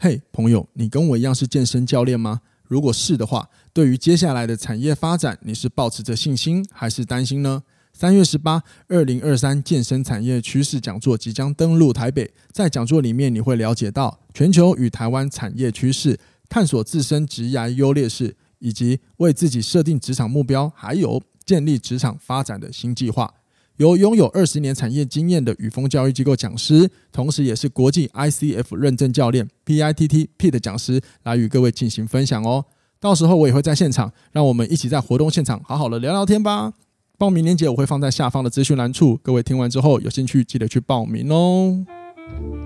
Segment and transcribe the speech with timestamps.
[0.00, 2.40] 嘿，朋友，你跟我一样是健身教练吗？
[2.68, 7.64] 如果是的话，对于接下来的产业发展，你是抱持着信心还是担心呢？
[7.92, 16.16] 三月十八，二零二三健身产业趋势讲座即将登陆台北，在讲座里面你会了解到全球与台湾产业趋势，
[16.48, 23.34] 探索自身职涯优劣势，以及为自己设定职场目标，还有建立职场发展的新计划。
[23.78, 32.64] 由拥有二十年产业经验的宇峰教育机构讲师，同时也是国际 ICF 认证教练 PITT PIT 讲师，来与各位进行分享哦。
[32.98, 36.72] 到时候我也会在现场，让我们一起在活动现场好好的聊聊天吧。
[37.16, 41.86] 报名链接我会放在下方的资讯栏处，各位听完之后有兴趣记得去报名哦。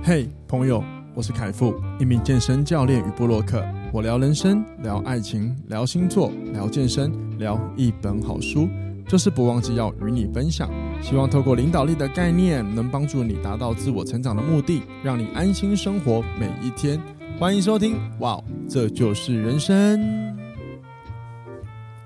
[0.02, 0.82] 嘿，朋友，
[1.14, 3.62] 我是凯富，一名健身教练与部落客。
[3.92, 8.66] 我聊人生，聊爱情，聊星座，聊健身，聊一本好书。
[9.12, 10.70] 就是不忘记要与你分享，
[11.02, 16.98] 希望透过领导力的概念，能帮助你达到自我成长的目的，让你安心生活每一天。
[17.38, 20.34] 欢迎收听，哇，这就是人生。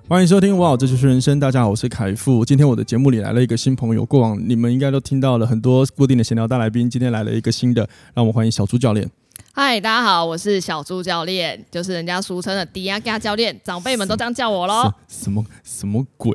[0.09, 1.39] 欢迎收听，哇，这就是人生。
[1.39, 2.45] 大家好，我是凯富。
[2.45, 9.09] 今天我的节目里来了一个新朋友，过往你们应该都听到了很多固定的闲聊大来宾，今天来了一个新的，让我们欢迎小猪教练。
[9.59, 14.93] 嗨，大家好，我是小猪教练，就是人家俗称的迪亚嘎教练，长辈们都这样叫我喽。
[15.09, 16.31] 什么什么鬼？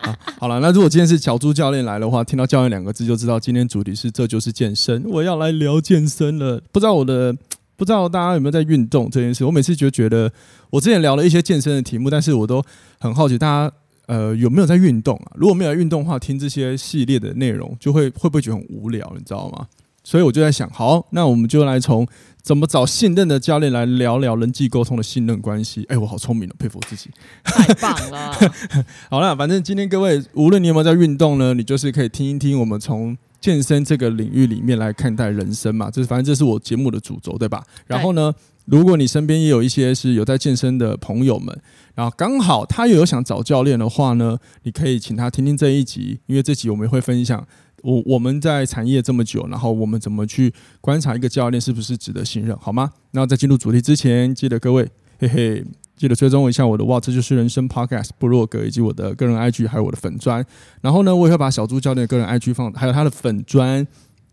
[0.00, 6.58] 好， 好了，那如果今天是小猪教练来的话，听到教练两个字就知道今天主题是这就是健身，我要来聊健身了。
[6.72, 7.30] 不知道我的，
[7.76, 9.44] 不知道大家有没有在运动这件事？
[9.44, 10.32] 我每次就觉得，
[10.70, 12.64] 我之前聊了一些健身的题目，但是我都
[12.98, 13.74] 很好奇大家
[14.06, 15.32] 呃有没有在运动啊？
[15.34, 19.12] 如果没有运动的话，听这些系列的内容就会会不会觉得很无聊？
[19.14, 19.66] 你知道吗？
[20.10, 22.04] 所以我就在想，好，那我们就来从。
[22.42, 25.84] 怎么找信任的教练来聊聊人际沟通的信任关系？
[25.90, 27.10] 哎，我好聪明哦，佩服我自己，
[27.44, 28.34] 太棒了。
[29.10, 35.90] 好了，反正今天各位，无论你有没有在运动呢，你就是可以听一听我们从健身这个领域里面来看待人生嘛。
[35.90, 37.62] 这反正这是我节目的主轴，对吧？
[37.86, 41.54] 然后呢，如果你身边也有一些是有在健身的朋友们，
[41.94, 47.46] 然后刚好他又有想找教练的话呢，你可以请他听听这一集，因为这集我们会分享。
[47.82, 52.90] 我我们在产业这么久，然后我们怎么去观察一个教练是不是值得信任，好吗？
[53.12, 55.64] 那在进入主题之前，记得各位，嘿嘿，
[55.96, 60.44] 记得追踪一下我的哇，这就是人生 Podcast 部落格以及我的个人 IG，还有我的粉砖。
[60.80, 63.86] 然后呢，我也会把小猪教练的个人 IG 放，还有他的粉砖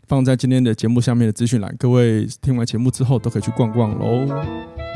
[0.06, 1.74] 放在今天的节目下面的资讯栏。
[1.78, 4.87] 各位听完节目之后，都可以去逛逛喽。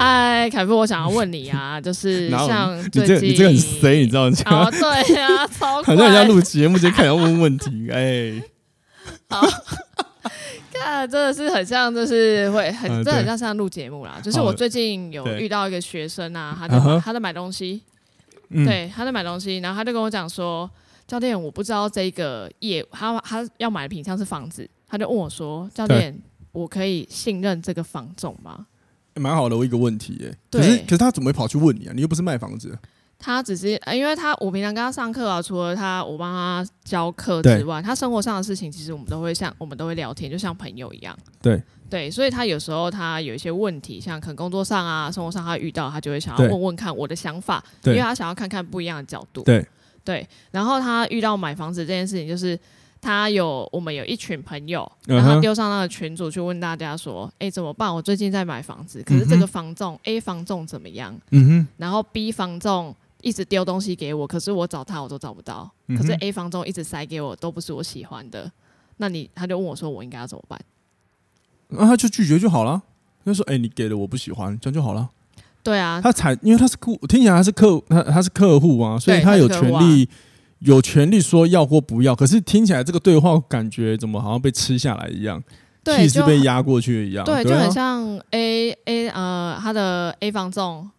[0.00, 4.36] 哎，凯夫，我想要问你啊，就是 像最近你这个很衰，你知道吗？
[4.46, 8.42] 哦，对呀、啊，超 好像人家录节目就开始要问问题，哎，
[9.28, 9.46] 好，
[10.72, 14.18] 看真的是很像，就是会很，真的很像像录节目啦。
[14.22, 17.82] 就是我最近有遇到一个学生啊，他在他在买东西，
[18.48, 20.68] 对，他在买东西，然后他就跟我讲说，
[21.06, 26.18] 教练，我不知道这个业，他他要买的品项是房子，他就问我说，教练，
[26.52, 28.64] 我可以信任这个房总吗？
[29.14, 30.36] 蛮好的，我一个问题耶。
[30.50, 31.92] 可是，可是他怎么会跑去问你啊？
[31.94, 32.78] 你又不是卖房子。
[33.18, 41.14] 他只是，因为他我平常跟他上课啊，除了他我帮他教课之外，他生活上的事情，其实我们都会像我们都会聊天，就像朋友一样。
[41.42, 49.42] 对对，所以他有时候他有一些问题，像可能工作上啊、生活上他遇到，他就会想要问问看我的想法，因为他想要看看不一样的角度。
[49.42, 49.66] 对
[50.02, 52.58] 对，然后他遇到买房子这件事情，就是。
[53.00, 57.92] 他有，我们有一群朋友，然后丢上那个群组去问大家说：“哎、欸，怎么办？
[57.92, 61.18] 我最近在买房子，可是这个房仲、嗯、A 房仲怎么样？
[61.30, 68.52] 嗯哼，然后 B 房仲一直丢东西给我，可是我找他我都找不到，嗯、可是 A 房仲一直塞给我，都不是我喜欢的。
[68.98, 70.60] 那你他就问我说，我应该要怎么办？
[71.68, 72.82] 那他就拒绝就好了。
[73.24, 75.08] 他说：哎、欸，你给的我不喜欢，这样就好了。
[75.62, 80.06] 对啊，他才因为他是客，听起来他是客，他他是客户啊，所以他有权利。”
[80.60, 85.42] 有权利说要或不要，可是听起来这个对话感觉怎么好像被吃下来一样，
[85.84, 90.90] 气是被压过去一样，对，就很像 A A 呃，他的 A 房仲，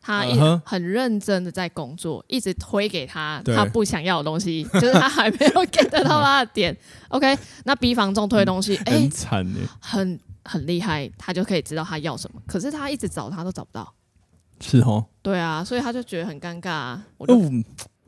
[0.00, 6.76] 他一直很认真的在工作，一直推给他他不想要的东西， 就是他还没有 get 到他的点。
[7.10, 13.92] OK，那 B 房仲推的东西，哎、欸，很很很厉害，他就可以知道他要什么，可是他一直找他都找不到，
[14.60, 17.04] 是哦，对啊，所以他就觉得很尴尬、啊。
[17.18, 17.26] 我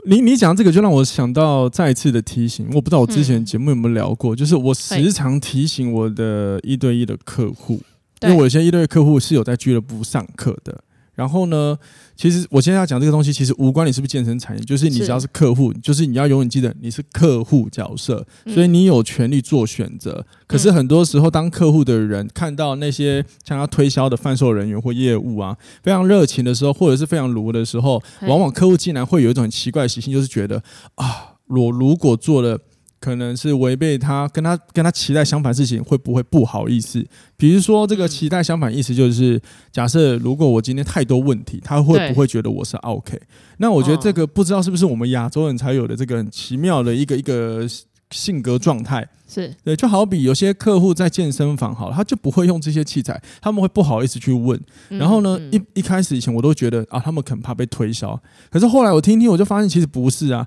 [0.06, 7.80] 你你讲这个就让我想到再一次的提醒，我不知道我之前节目有没有聊过，嗯、就是我时常提醒我的一对一的客户，
[8.22, 10.82] 因为我有些一对一客户是有在俱乐部上课的，
[11.14, 11.78] 然后呢。
[12.20, 20.26] 其实我现在要讲这个东西，其实无关你是不是健身产业，就是你只要是客户，就是你要永远记得你是客户角色，所以你有权利做选择。
[20.46, 30.62] 可是很多时候，当客户的人看到那些像他推销的贩售人员或业务啊，非常热情的时候，或者是非常卢的时候，往往客户竟然会有一种很奇怪的习性，就是觉得
[30.96, 32.58] 啊，我如果做了
[33.00, 37.02] 可能是违背他跟他跟他期待相反的事情，会不会不好意思？
[37.36, 39.40] 比如说这个期待相反意思就是，
[39.72, 43.18] 假设如果我今天太多问题，他会不会觉得我是 OK？
[43.56, 47.66] 那我觉得这个不知道是不是我们亚洲人才有的这个很奇妙的一个一个
[48.10, 49.08] 性格状态。
[49.26, 54.60] 是对，就好比有些客户在健身房好了，他就不会用这些器材，他们会不好意思去问。
[54.88, 58.20] 然后呢，一一开始以前我都觉得啊，他们可能怕被推销。
[58.50, 60.46] 可是后来我听听，我就发现其实不是啊。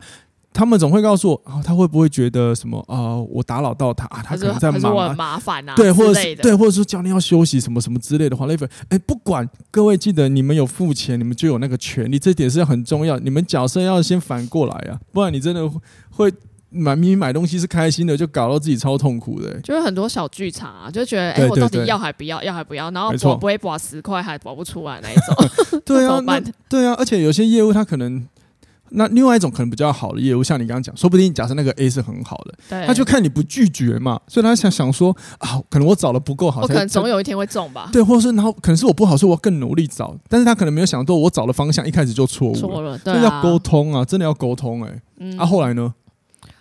[0.53, 3.27] 他们总会告诉我，啊，他会不会觉得什么啊、呃？
[3.31, 4.21] 我打扰到他啊？
[4.23, 13.17] 他可能在忙啊，麻烦啊，对，或者是对，或者说教练要休息什么什么之类的话，那份哎，不管各位记得，你们有付钱，你们就有那个权利，这点是很重要。
[13.19, 15.67] 你们角色要先反过来啊，不然你真的
[16.11, 16.31] 会
[16.69, 19.59] 买明明买东西是开心的，就搞到自己超痛苦的。
[19.61, 22.43] 就是很多小剧场啊，就觉得哎，我到底要还不要？
[22.43, 22.91] 要还不要？
[22.91, 25.81] 然后我不会博十块还博不出来那一种。
[25.85, 26.21] 对啊，
[26.69, 28.27] 对啊，而且有些业务他可能。
[28.95, 37.89] 那另外一种可能比较好的业务，像你刚刚讲，说不定假设那个 A 是很好的，对他就看你不拒绝嘛，所以他想想说啊，可能我找的不够好，我可能总有一天会中吧。
[37.91, 45.01] 对，或者是然后可能是我不好，所以我更努力找，但是他可能没有想到我找的方向一开始就错误了，错了，对啊，所以要沟通啊，真的要沟通哎、欸。
[45.17, 45.93] 嗯，啊，后来呢？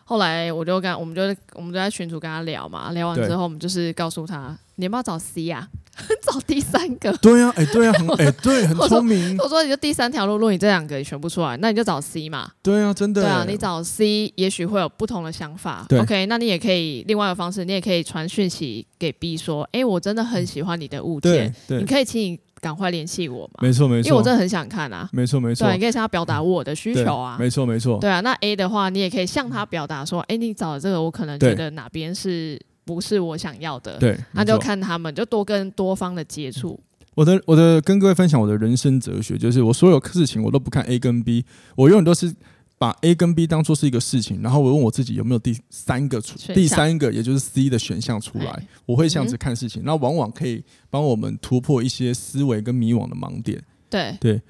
[0.05, 1.23] 后来我就跟我们就
[1.55, 5.81] 我们就在群主跟他聊嘛，聊完之后我们就是告诉他，你要不要找 C 呀、啊？
[6.23, 7.13] 找第三个？
[7.19, 9.45] 对呀、啊，哎、欸，对呀、啊，很 哎、欸，对，很聪明我。
[9.45, 12.51] 我说你就第三条路，如果你这两个也选不出来，那你就找 C 嘛。
[12.63, 13.23] 对啊，真的。
[13.23, 15.87] 对啊，你找 C 也许会有不同的想法。
[15.89, 22.41] 对 OK，那你也可以另外一个方式，你也可以传讯息给 B 说，哎、欸，我真的很喜欢你的物件，你可以请你。
[22.63, 23.59] 赶快联系我嘛！
[23.61, 25.09] 没错没错，因为我真的很想看啊！
[25.13, 27.37] 没错没错，对，你可以向他表达我的需求啊！
[27.37, 28.21] 没错没错，对啊。
[28.21, 36.79] 那 A 的话，你也可以向他表达说：“哎，你找的这个，我可能觉得哪边是不是我想要的？”对，那就看他们，就多跟多方的接触。
[37.15, 41.45] 我的我的跟各位分享我的人生哲学，就是我所有事情我都不看 A 跟 B，
[41.77, 42.35] 我永远都是。
[42.79, 53.63] 把 A 跟 B 当做是一个事情，然后我问我自己有没有第三个出第三个，也就是 C 的选项出来，我会这样子看事情，那往往可以帮我们突破一些思维跟迷惘的盲点。
[53.89, 54.43] 对对，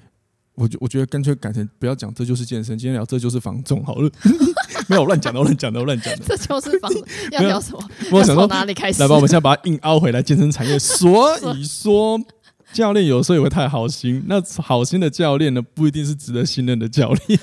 [0.55, 4.09] 我觉我觉得干脆改成不要讲这就是健身，今天聊这就是防重好了。
[4.89, 6.23] 没有乱讲的，乱讲的，乱讲的。
[6.27, 6.91] 这就是房
[7.31, 7.89] 要聊什么？
[8.11, 9.01] 我想从哪里开始？
[9.01, 10.77] 来吧，我们现在把它硬凹回来，健身产业。
[10.79, 12.19] 所以说，
[12.71, 17.39] 教练有时候也会太好心，那好心的教练呢，不一定是值得信任的教练。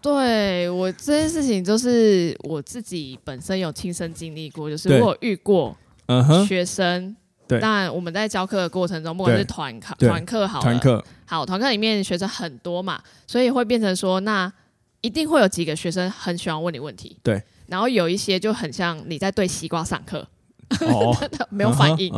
[0.00, 5.76] 对我这件事情，就是我自己本身有亲身经历过，就是我有遇过
[6.46, 7.14] 学生，
[7.46, 14.50] 对，但我们在教课的过程中，不管是团课、团课好，团课好，团课里面学生很多嘛，所以会变成说，那
[15.00, 20.26] 一定会有几个学生很喜欢问你问题，对，然后有一些就很像你在对西瓜上课，
[20.80, 21.16] 哦、
[21.50, 22.12] 没有反应，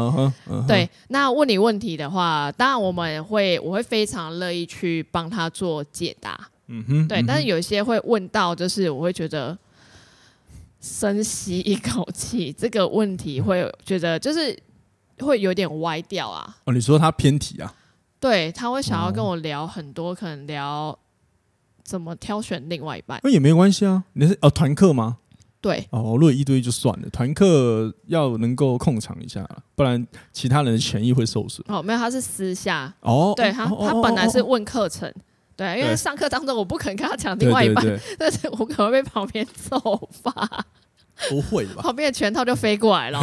[0.66, 6.48] 对，那问你问题的话，当然我们会，我会非常乐意去帮他做解答。
[6.68, 9.58] 嗯哼，对，但是有一些会问到，就是我会觉得
[10.80, 14.56] 深吸一口气，这个问题会觉得就是
[15.18, 16.56] 会有点歪掉啊。
[16.64, 17.74] 哦，你说他偏题啊？
[18.20, 20.96] 对，他会想要跟我聊很多，可能聊
[21.84, 23.20] 怎么挑选另外一半。
[23.22, 25.18] 那也没关系啊，你是哦团课吗？
[25.60, 31.62] 对，哦，如果一对一就算了，团课要能够控场一下，不然其他人的权益会受损。
[31.68, 35.12] 哦，没有，他是私下哦，对他，他本来是问课程。
[35.56, 39.78] 对，因为上课当中我不可能跟他讲另外一半，对对对，但是我可能会被旁边揍
[40.22, 40.64] 吧？
[41.28, 41.82] 不会吧？
[41.82, 43.20] 旁边的拳套就飞过来了。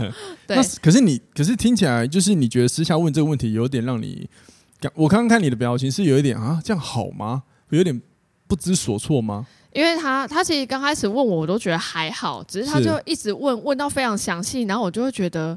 [0.46, 4.28] 对，可是你，可是听起来就是你觉得私下问这个问题有点让你，
[4.94, 7.44] 我刚刚看你的表情是有一点啊，这样好吗？
[7.76, 8.02] 有点
[8.46, 9.46] 不知所措吗？
[9.72, 15.56] 因为他他其实刚开始问我，我都觉得还好，只是他就一直问问到非常详细，然后我就会觉得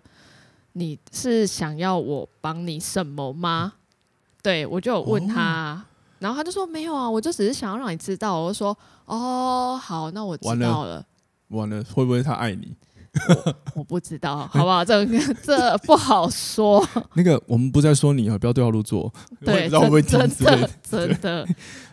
[0.73, 3.73] 你是想要我帮你什么吗？
[4.43, 5.83] 对，我就有问他。
[5.85, 5.87] 哦
[6.21, 8.39] 然后他就说没有啊，我就只是想要让你知道。
[8.39, 11.03] 我就说哦，好，那我知道了。
[11.47, 12.75] 完了，会不会他爱你？
[13.27, 14.85] 我，我不知道，好不好？
[14.85, 15.03] 这
[15.41, 16.87] 这不好说。
[17.15, 19.11] 那个，我们不再说你了，不要对号入座。
[19.43, 21.47] 对，会不会真的真的。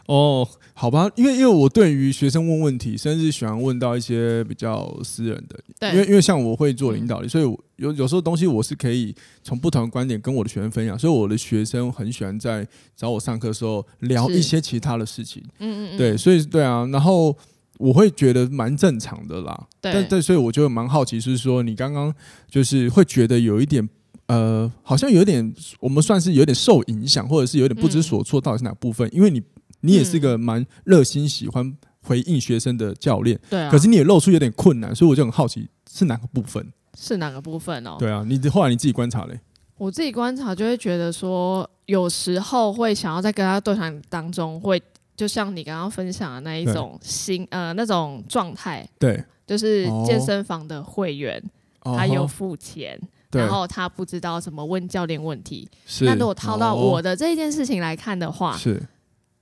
[0.08, 17.36] 哦，好吧，因为因为我对于学生问问题，甚至喜欢问到一些比较私人的，对，因为因为像我会做领导力，所以我有有时候东西我是可以从不同的观点跟我的学生分享，所以我的学生很喜欢在找我上课的时候聊一些其他的事情，嗯嗯对，所以对啊，然后
[17.76, 22.10] 我会觉得蛮正常的啦，对，但但所以我就蛮好奇，是说你刚刚
[22.50, 23.86] 就是会觉得有一点
[24.28, 29.06] 呃，好像有点我们算是有点受影响，或者是有点不知所措，到底是哪部分？
[29.14, 29.42] 因为你。
[29.80, 33.70] 你也是个蛮热心、喜欢回应学生的教练，对啊。
[33.70, 36.66] 可是你也露出有点困难，所以我就很好奇是哪个部分？
[36.96, 37.96] 是哪个部分哦？
[37.98, 39.38] 对啊，你后来你自己观察嘞？
[39.76, 44.82] 我自己观察就会觉得说，有时候会想要在跟他对谈当中会
[45.16, 51.40] 就像你刚刚分享的那一种心呃那种状态，对，就是健身房的会员，
[51.82, 55.68] 哦、他有付钱，然后他不知道怎么问教练问题。
[55.86, 58.82] 是，那如果套到我的这一件事情来看的话，是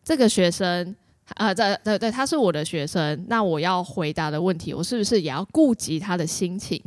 [0.06, 0.94] 这个学生。
[1.34, 6.80] 呃，对对对，他是我的学生，那我要回答的问题，我是不是也要顾及他的心情？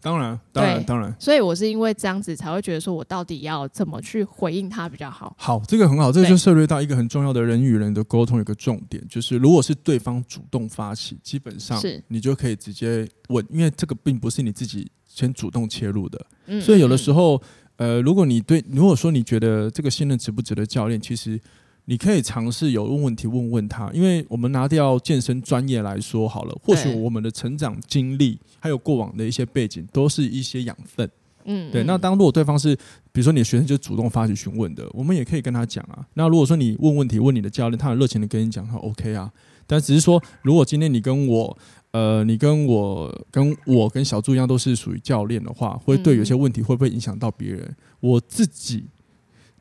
[0.00, 1.14] 当然，当然，当然。
[1.20, 5.36] 所以我是因为这样子才会觉得说，我到底要怎么去回应他比较好？
[5.38, 11.78] 好，这个很好，这个就涉猎到一个很重要的人与人的沟通，有个重点就是，如果是对方主动发起，基本上
[12.08, 16.26] 你就可以直接问，因为这个并不是你自己先主动切入的。
[16.46, 17.38] 嗯，所以有的时候，
[17.76, 21.38] 呃，如果你对，如果说你觉得这个信任值不值得教练，其实。
[21.86, 31.08] 你可以尝试有问问题问问他，因为我们拿掉健身专业来说好了，或许我们的成长经历还有过往的一些背景都是一些养分。
[31.44, 31.84] 嗯，对。
[31.84, 32.74] 那当如果对方是，
[33.12, 36.06] 比如说你的学生就主动发起询问的，我们也可以跟他讲啊。
[36.14, 39.30] 那如果说你问问题问你的教练，他很热情的跟你讲，他 OK 啊。
[39.66, 41.58] 但只是说，如果今天你跟我，
[41.90, 47.76] 呃，你跟我跟我跟小朱一样都是属于教练的话，会对有些问题会不会影响到别人？
[48.00, 48.86] 我自己。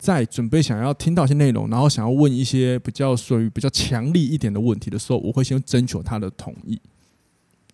[0.04, 6.78] 在准备想要听到一些内容，然后想要问一些比较属于比较强力一点的问题的时候，我会先征求他的同意。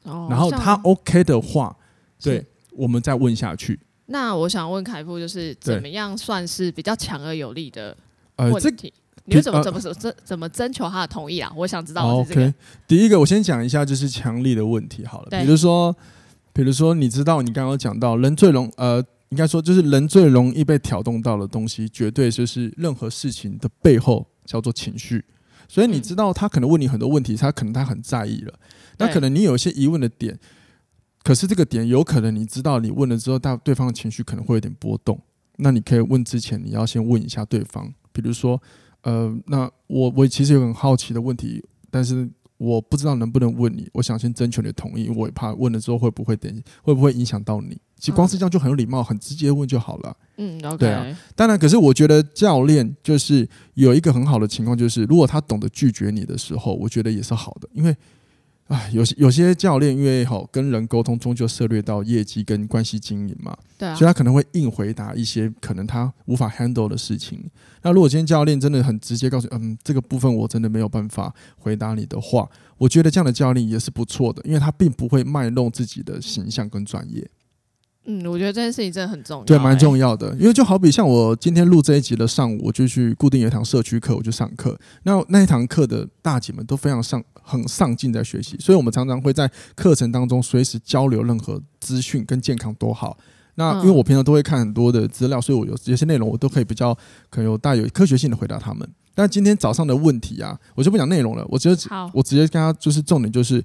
[0.04, 1.76] 哦，然后他 OK 的话，
[2.22, 3.80] 对，我们再问下去。
[4.06, 7.98] 那我想问凯富，就是怎么样算是比较强而有力的
[8.38, 8.94] 问题？
[8.94, 11.52] 呃、你会怎么怎么怎怎怎么征求他的同意啊？
[11.56, 12.42] 我想知道、这个。
[12.42, 12.54] OK，
[12.88, 15.30] 第一个我先讲一下，就是强力的问题好了。
[15.32, 15.96] 比如说，
[16.54, 19.04] 比如说，你知道你刚刚讲到人最容呃。
[19.30, 25.24] 应该说，就是人最容易被挑动到的东西，绝对就是任何事情的背后叫做情绪。
[25.68, 28.60] 所以你知道，他可能问你很多问题，他可能他很在意了。
[28.98, 30.40] 那可能你有一些疑问的点，
[31.24, 35.22] 可是这个点有可能你知道，你问了之后，大对方的情绪可能会有点波动。
[35.58, 38.60] 那你可以问之前，你要先问一下对方，比如说，
[39.04, 42.28] 呃，那我我其实有很好奇的问题，但是
[42.60, 47.76] 我不知道能不能问你，我想先征求你的同意，我也怕问了之后会不会等会不会影响到你。
[47.98, 50.16] 其实光是这样就很有礼貌，很直接问就好了。
[50.38, 50.60] 嗯。
[50.78, 51.04] 对啊，
[51.36, 57.96] 当然，可是我觉得教练就是有一个很好的情况，就是如果他懂得拒绝你的时候，我觉得也是好的，因为。
[58.70, 67.44] 啊，有些有些教练因为好跟人沟通，终究涉猎到业绩跟关系经营嘛，对啊，所以他可能会硬回答一些可能他无法 handle 的事情。
[67.82, 72.48] 那如果今天教练真的很直接告诉，嗯，这个部分我真的没有办法回答你的话，
[72.78, 77.28] 我觉得这样的教练也是不错的，因为他并不会卖弄自己的形象跟专业。
[78.06, 80.34] 嗯，我觉得这件事情真的很重要，对，蛮重要的。
[80.40, 84.76] 因为就好比像我今天录这一集的上午，我就去固定有一堂社区课，我就上课。
[85.04, 93.16] 那那一堂课的大姐们都非常上，很上进在学习，所以我们常常会在课程当中随时交流任何资讯跟健康都好。
[93.56, 96.96] 那因为我平常都会看很多的资料，所以我有有些内容我都可以比较
[97.30, 98.90] 可能有带有科学性的回答他们。
[99.14, 103.64] 但今天早上的问题啊，我就不讲内容了，我直接我直接跟他就是重点就是。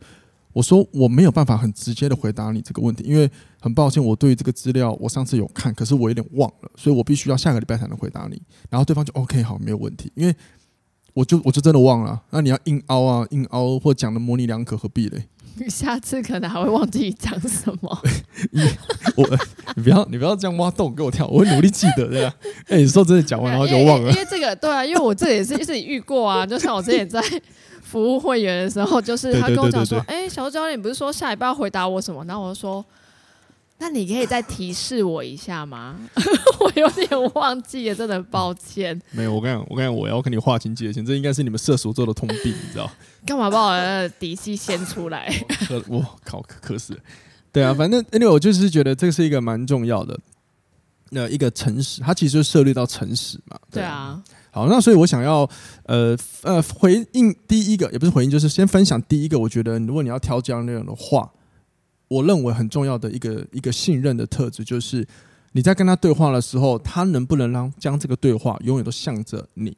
[0.55, 3.29] 我说我没有办法很直接的回答你这个问题，因为
[3.61, 8.41] 很抱歉，我对于这个资料我上次有看，可是我有点忘了，所以我必须要下个礼拜才能回答你。
[8.71, 10.35] 然后对方就 OK 好，没有问题，因为
[11.13, 12.23] 我就我就真的忘了。
[12.31, 15.25] 那你要硬凹啊，硬凹或讲的模棱两可，何必嘞？
[15.57, 18.03] 你 下次可能还会忘记讲什么。
[19.17, 19.39] 我
[19.75, 22.29] 你不要你不要这样挖洞给我跳，我会努力记得的。
[22.71, 27.21] 哎、欸，你说真的讲完然后就忘了，因为，因为这个对啊，因为我这也是自己遇过啊，就像我之前在。
[27.95, 32.85] 服务会员的时候，就是他跟我讲说：“哎、欸，小教练，你不是说下礼拜要回答我什么？”然后我就说
[33.79, 35.95] ：“那你可以再提示我一下吗？”
[36.59, 39.01] 我有点忘记了，真的很抱歉。
[39.13, 42.91] 没有，我跟你讲，我跟你讲，我要跟你划清界限，这应该是你们射手座的通病，你知道？
[43.25, 45.33] 干嘛把我的底细掀出来？
[45.87, 47.01] 我靠，可是，
[47.53, 50.19] 对啊，反正因为我就是觉得这是一个蛮重要的，
[51.11, 53.57] 那一个诚实，它其实就涉猎到诚实嘛。
[53.71, 54.21] 对啊。
[54.27, 55.51] 对啊好，那所以我想要，
[55.87, 59.37] 呃呃，回应第一个也不是回应，就是先分享第一个。
[59.37, 61.29] 我觉得如果你要挑这样内容的话，
[62.07, 65.05] 我认为很重要的一个一个信任的特质，就是
[65.51, 69.77] 你在跟他对话的时候，他能不能让将这个对话永远都向着你。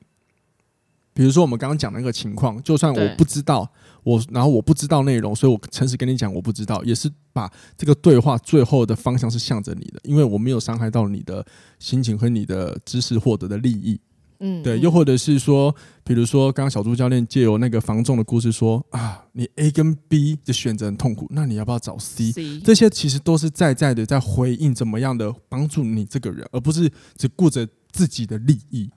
[1.15, 3.67] 比如说我们刚刚讲的那个情况，就算我不知道
[4.03, 11.43] 我，然后我不知道内容，所以我诚实跟你讲我不知道，也是把这个对话最后的方向是向着你的，因为我没有伤害到你的
[11.79, 13.99] 心情和你的知识获得的利益。
[14.41, 15.75] 嗯，对，又或者是说，
[16.05, 28.91] 比如说，刚刚小朱教练借由那个防重的故事说啊，你 A 跟 B 的选择很痛苦，那你要不要找 C？, C 这些其实都是在在的在回应怎么样的帮助你这个人，而不是只顾着自己的利益。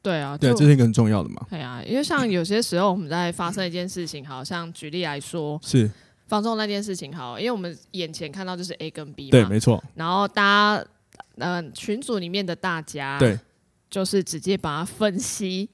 [0.00, 1.44] 对啊，对，这是一个很重要的嘛。
[1.50, 5.90] 对啊，因为像有些时候我们在发生一件事情，好像举例来说，是
[6.28, 9.82] 房仲那件事情，好，因为我们眼前看到就是 A 跟 B 嘛，对，没错。
[9.96, 10.42] 然后大
[10.76, 10.86] 家，
[11.38, 13.36] 嗯、呃，群组里面的大家，对。
[13.96, 15.66] 就是直接把它分析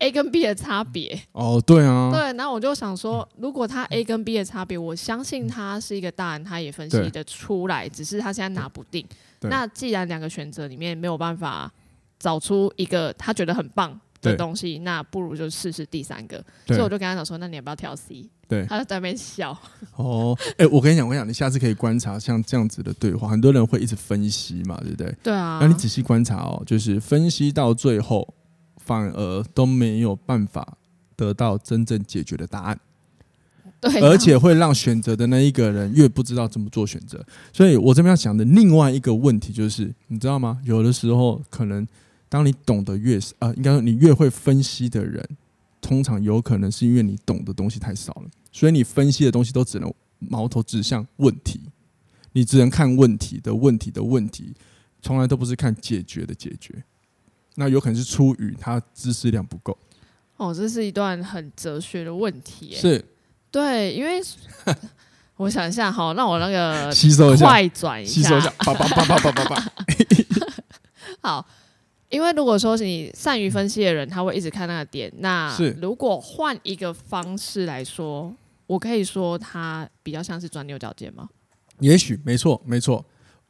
[0.00, 1.18] A 跟 B 的差别。
[1.32, 2.20] 哦，对啊，对。
[2.34, 9.06] 然后我就想说，如果他 A 跟 B 的差别，我相信他是一个大人，他也分析得出来，只是他现在拿不定。
[9.40, 11.72] 那既然两个选择里面没有办法
[12.18, 16.42] 找出一个他觉得很棒的东西，那不如就试试第三个。
[16.66, 18.30] 所以我就跟他讲说，那你要不要挑 C？
[18.48, 19.56] 对，他就在那边笑。
[19.96, 25.14] 哦，哎、欸，我跟你讲，我跟你讲，你下次可以观察像这样子的对话，很多人会一直分析嘛，对不对？
[25.22, 25.58] 对啊。
[25.60, 28.32] 那你仔细观察哦，就是分析到最后，
[28.76, 30.76] 反而都没有办法
[31.16, 32.78] 得到真正解决的答案。
[33.80, 37.24] 对、啊，而且会让选择的那一个人越不知道怎么做选择。
[37.52, 40.60] 所以我这边要讲的另外一个问题就是，你知道吗？
[40.64, 41.86] 有的时候可能。
[42.32, 45.22] 当你懂得越啊、呃，应该说你越会分析的人，
[45.82, 51.60] 通常有可能是因为你懂的东西太少了，所以你分析的东西都只能矛头指向问题，
[52.32, 54.54] 你只能看问题的问题的问题，
[55.02, 56.82] 从来都不是看解决的解决。
[57.56, 59.76] 那有可能是出于他知识量不够。
[60.38, 62.74] 哦，这是一段很哲学的问题。
[62.74, 63.04] 是，
[63.50, 64.22] 对，因为
[65.36, 69.72] 我想一下，好，让我那个吸收一下，快转一下，吸收一下，叭叭叭叭叭叭叭，
[71.20, 71.46] 好。
[72.12, 75.10] 因为如果说是你善于分析的人，他会一直看那个点。
[75.18, 75.50] 那
[75.80, 78.32] 如果换一个方式来说，
[78.66, 81.28] 我可以说他比较像是钻牛角尖吗？
[81.80, 83.02] 也许没错，没错。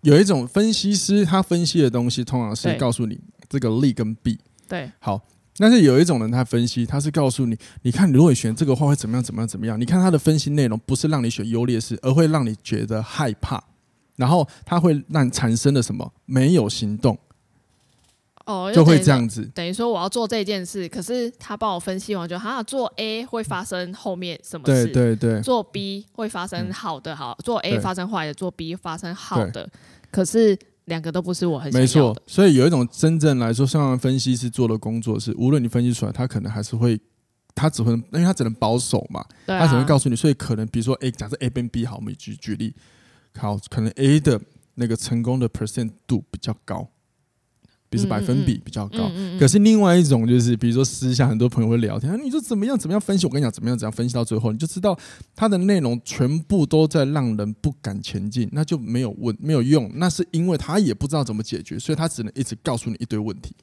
[0.02, 4.38] 有一种分析师，他分析的东西通常是告诉你这个利跟弊。
[4.68, 5.20] 对，好。
[5.58, 9.78] 但是有一种人，他分析，他是告诉你，你看，如果你选这个话会怎么样，怎么样，怎么样？
[9.78, 13.62] 你看他的分析内容不是让你选优劣势，而会让你觉得害怕，
[14.16, 16.10] 然后他会让你产生了什么？
[16.24, 17.18] 没有行动。
[18.44, 19.44] 哦，就会这样子。
[19.54, 24.86] 等于说我要做这件事，可是他帮我分析完，就好像做 A 会发生后面什么事？
[24.86, 25.40] 对对对。
[25.40, 29.68] 做 B 会发生好的，好，做 A 发生坏的，做 B 发生好的。
[30.10, 31.72] 可是两个都不是我很。
[31.72, 37.00] 没错，所以有一种真正来说，像分析师做的工作是，无论你分析出来，他可能还是会，
[37.54, 40.16] 他只会，因为他只能保守嘛，啊、他只会告诉你。
[40.16, 42.74] 所以可能比如说 A，假设 A 跟 B 好，我们举举例，
[43.38, 44.40] 好，可能 A 的
[44.74, 46.88] 那个成功的 percent 度比较高。
[47.92, 53.26] 比是百分比比较高，可是另外一种就是，比如说私下很多朋友会聊天，你说怎么样怎么样分析？
[53.26, 54.98] 我跟你讲怎么样怎样分析到最后，你就知道
[55.36, 63.54] 它的内容全部都在让人不敢前进，那就没有问没有用，那是因为他也不知道怎么解决，所以他只能一直告诉你一堆问题。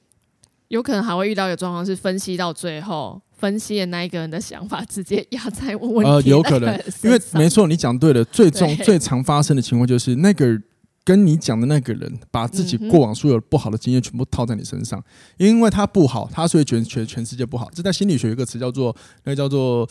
[0.68, 10.62] 有可能还会遇到一个状况是，分析到最后，分析的那一个人的想法直接压在问题呃，有可能，因为没错，你讲对了，最重最常发生的情况就是那个。
[11.10, 15.04] 跟你讲的那个人，把自己过往所有不好的经验全部套在你身上，
[15.38, 17.68] 因为他不好，他所以觉得全全世界不好。
[17.74, 19.90] 这在心理学有一个词叫做那个叫做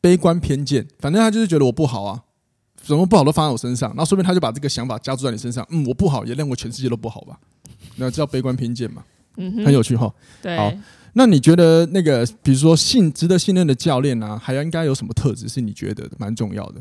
[0.00, 2.20] 悲观偏见，反正他就是觉得我不好啊，
[2.82, 7.38] 什么不好都放在我身上，然后说明他就把这个想法加注在你身上，嗯，我不好，也认为全世界都不好吧？
[7.94, 9.04] 那叫悲观偏见嘛，
[9.36, 10.12] 嗯，很有趣哈。
[10.42, 10.72] 对，好，
[11.12, 16.80] 那你觉得那个比如说信值得信任的教练啊，还应该有什么特质是你觉得蛮重要的？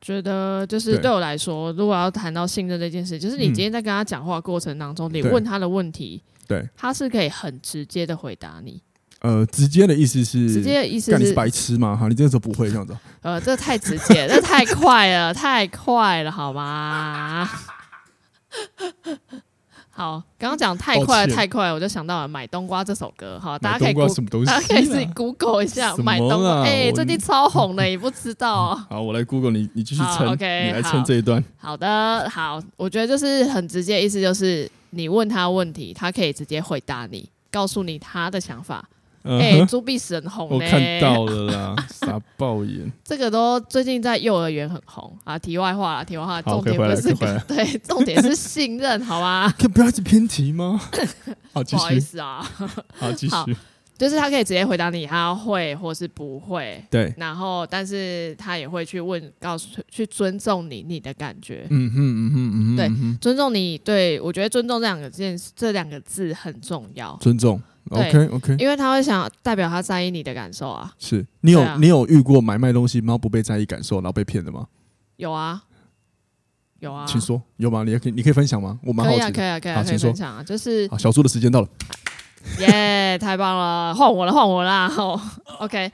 [0.00, 8.80] 觉得就是对我来说，如果要谈到信任这件事，就是你今天在跟他讲话过程当中，你问他的问题，对，他是可以很直接的回答你。
[9.20, 11.96] 呃，直接的意思是，直接的意思是，你是白痴吗？
[11.96, 12.96] 哈，你这个时候不会这样子。
[13.22, 17.50] 呃，这太直接， 这太快了，太快了，好吗？
[19.98, 23.36] 好，刚刚讲太快了太快了，我就想到了《买冬瓜》这首歌。
[23.42, 26.38] 好，大家可以 Google，大家可以自己 Google 一下《买冬瓜》。
[26.62, 28.76] 哎，最近超红的，你不知道。
[28.88, 31.42] 好，我来 Google，你你继续撑，OK，你来撑这一段。
[31.56, 38.88] 好的，好，我觉得就是很直接，意思就是你问他问题，他可以直接回答你，告诉你他的想法。
[39.28, 42.90] 哎，朱碧石很红，我看到了啦， 傻爆眼。
[43.04, 45.38] 这个都最近在幼儿园很红啊。
[45.38, 47.14] 题外话啦，题外话，重点不是
[47.46, 49.52] 对，重点是信任，好吗？
[49.58, 50.80] 可以不要一直偏题吗？
[51.52, 52.40] 好，不好意思啊。
[52.96, 53.56] 好，继续。
[53.98, 56.80] 就是他可以直接回答你，他会或是不会。
[56.88, 57.12] 对。
[57.16, 61.66] 然后，但是他也会去问，告诉，去尊重你，你的感觉。
[61.68, 62.76] 嗯哼嗯哼嗯哼。
[62.76, 63.76] 对，尊重你。
[63.78, 67.18] 对，我觉得尊重这两个字，这两个字很重要。
[67.20, 67.60] 尊重。
[67.90, 70.92] OK OK，因为他会想代表他在意你的感受啊。
[70.98, 74.66] 是你有、啊、你有遇过买卖东西，然后不被在意感受，然后被骗的吗？
[75.16, 75.62] 有啊，
[76.80, 77.82] 有啊，请说，有吗？
[77.84, 78.78] 你可以你可以分享吗？
[78.84, 79.32] 我蛮好奇的。
[79.32, 80.42] 可以啊，可以啊，可以啊，可以分享啊。
[80.42, 81.68] 就是好，小猪的时间到了。
[82.60, 84.86] 耶、yeah，太棒了，换我了，换我啦。
[84.96, 85.20] 哦
[85.58, 85.90] ，OK，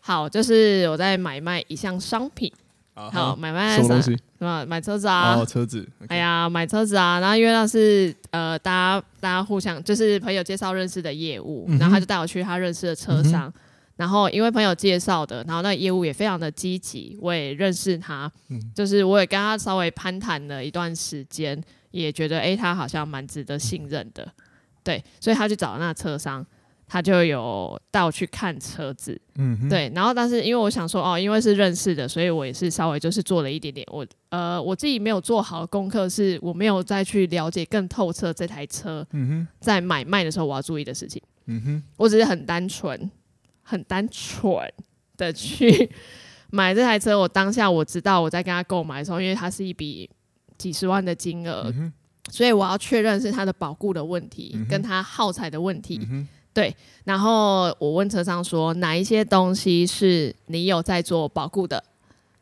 [0.00, 2.52] 好，就是我在买卖一项商品。
[2.96, 4.16] 好，买卖什么东西？
[4.38, 5.36] 啊，买车子啊！
[5.36, 5.86] 哦，车子。
[6.00, 6.06] Okay.
[6.08, 7.20] 哎呀，买车子啊！
[7.20, 13.48] 然后因为那是呃，大家大家互相就是朋友介绍认识的业务，嗯、然后他就带我去他认识的车商。
[13.48, 13.60] 嗯、
[13.96, 24.26] 然后因为朋友介绍的，然后那个业务也非常的积极，我也认识他，嗯、就是我也跟他稍微攀谈了一段时间，也觉得哎，他好像蛮值得信任的，
[24.82, 26.44] 对，所以他去找那个车商。
[26.88, 43.10] 他就有带我去看车子，嗯，对，然后但是因为我想说哦，因为是认识的，所以我也是稍微就是做了一点点，我呃我自己没有做好的功课，是我没有再去了解更透彻这台车，嗯哼，在买卖的时候我要注意的事情，嗯哼，我只是很单纯，
[43.62, 44.72] 很单纯
[45.16, 45.90] 的去
[46.50, 50.08] 买这台车，我当下我知道我在跟他购买的时候，因为它是一笔
[50.56, 51.72] 几十万的金额。
[51.76, 51.92] 嗯
[52.28, 56.74] 所以我要确认是它的保固的问题，嗯、跟它耗材的问题，嗯、对。
[57.04, 61.84] 然后我问车商说，哪一些东西是你有在做保固的，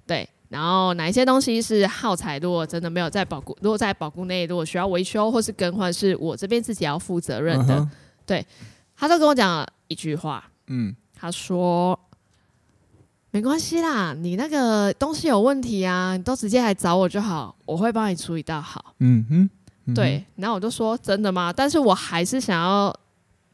[0.07, 0.29] 对。
[0.49, 7.91] 然后哪一些东西是耗材，如果真的没有在保固，如果在保固内，如果需要维修或是更换，是我这边自己要负责任的，嗯、
[8.25, 8.47] 对。
[8.97, 11.99] 他就跟我讲了一句话，嗯，他说
[13.33, 19.51] 没关系啦，你那个东西有问题啊，你都直接来找我就好，我会帮你处理到好，嗯哼。
[19.95, 21.53] 对，然后我就说真的吗？
[21.53, 22.95] 但是我还是想要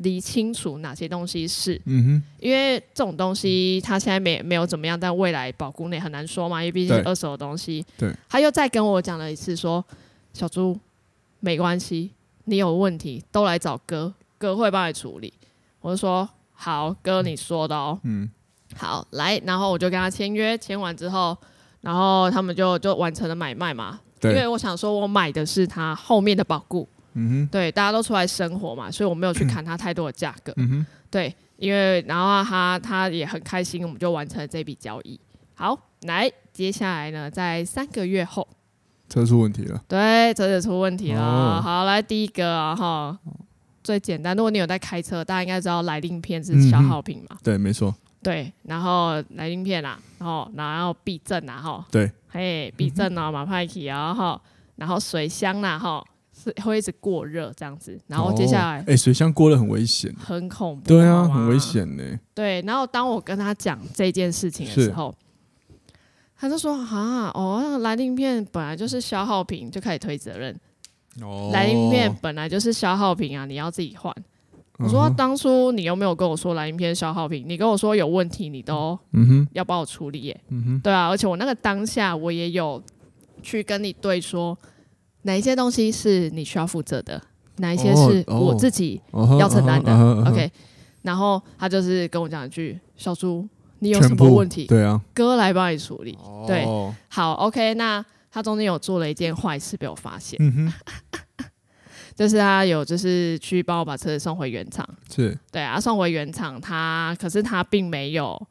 [0.01, 7.85] 理清楚哪些东西是，嗯哼，因为这种东西它现在没没有怎么样，但未来保固内很难说嘛，因为毕竟是二手的东西。
[7.97, 9.85] 对，他又再跟我讲了一次说，
[10.33, 10.79] 小猪
[11.41, 12.11] 没关系，
[12.45, 15.33] 你有问题都来找哥，哥会帮你处理。
[15.81, 18.31] 我就说好，哥你说的哦，嗯，
[18.77, 21.37] 好，来，然后我就跟他签约，签完之后，
[21.81, 24.01] 然后他们就就完成了买卖嘛。
[24.23, 35.19] 因为我想说，我买的是他后面的保固，嗯哼，对，大家都出来生活嘛，所以我没有去砍它 太多的价格，嗯哼，对，因为然后他他也很开心，我们就完成了这笔交易。
[35.55, 38.47] 好，来，接下来呢，在三个月后，
[39.09, 41.21] 车出问题了，对，车子出问题了。
[41.21, 43.19] 哦、好，来第一个啊，哈，
[43.83, 47.95] 最简单，如果你有在开车，大家应该知道来令片是消耗品嘛，对，没错。
[48.23, 54.41] 对，然后来令片啊，然后然后避震啊，哈，对，嘿，避震啊，马派奇啊，哈，
[54.77, 56.05] 然后水箱啊，哈，
[56.43, 62.03] 是会一直过热这样子，然后接下来，哎、哦，水箱过热很危险，很恐怖，对啊，很危险呢。
[62.35, 65.15] 对，然后当我跟他讲这件事情的时候，
[66.37, 70.59] 他就说啊，哦，那个来令片本来就是消耗品，就开始推责任。
[71.21, 74.15] 哦，来令片本来就是消耗品啊，你要自己换。
[74.79, 78.99] 我说当初你又没有跟我说来令片消耗品，你跟我说有问题，你都
[79.53, 80.41] 要帮我处理耶。
[80.49, 82.83] 嗯哼，对啊，而且我那个当下我也有
[83.43, 84.57] 去跟你对说，
[85.23, 87.21] 哪一些东西是你需要负责的，
[87.57, 89.01] 哪一些是我自己
[89.39, 89.93] 要承担的。
[90.31, 90.51] OK，
[91.03, 93.47] 然后他就是跟我讲一句：“小猪，
[93.81, 94.67] 你有什么问题？
[94.67, 96.67] 对啊，哥来帮你处理。”对，
[97.09, 100.39] 好，OK，那他中间有做了一件坏事被我发现。
[100.41, 100.73] 嗯
[102.17, 105.39] 就是他有，就是去帮我把车子送回原厂，是。
[105.51, 108.47] 对啊，送回原厂，他可是他并没有，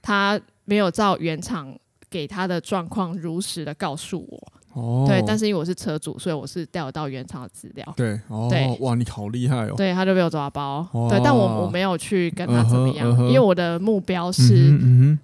[0.00, 1.76] 他没有照原厂
[2.08, 14.72] 给他的状况如实的告诉我，哦，对，但是因为我是车主，所以我是调得到原厂的资料，对，哦，对，哇，你好厉害哦，对，他就被我抓包，哦、对，但我我没有去跟他怎么样，uh uh 因为我的目标是，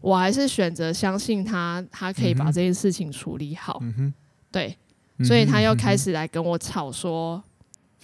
[0.01, 4.12] 我还是选择相信他，他可以把这件事情处理好，嗯、
[4.51, 4.77] 对，
[5.23, 7.43] 所以他又开始来跟我吵说。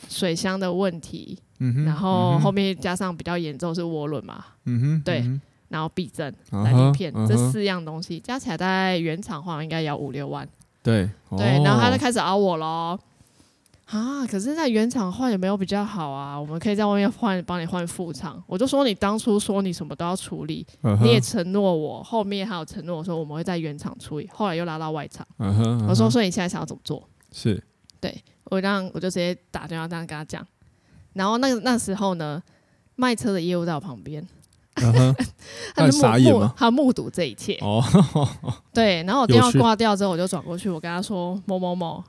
[0.08, 10.48] 水箱的问题，嗯、然后后面加上比较严重是涡轮嘛，嗯、哼对，嗯、然后避震、来令片、这四样东西加起来大概原厂换应该要五六万，
[10.82, 12.98] 对，对，然后他就开始熬我喽，
[13.86, 16.38] 啊，可是在原厂换也没有比较好啊？
[16.38, 18.42] 我们可以在外面换，帮你换副厂。
[18.46, 20.66] 我就说你当初说你什么都要处理，
[21.02, 25.26] 你也承诺我，后面还有承诺我说我们会在原厂处理，后来又拉到外厂，
[25.88, 27.08] 我说所以你现在想要怎么做？
[27.32, 27.62] 是，
[28.00, 28.22] 对。
[28.44, 30.44] 我让我就直接打电话这样跟他讲，
[31.12, 32.42] 然后那那时候呢，
[32.96, 34.26] 卖车的业务在我旁边，
[35.74, 37.82] 他就目目他目睹这一切哦，
[38.72, 42.02] 对，然后我电话挂掉之后，我就转过去，我跟他说某某某，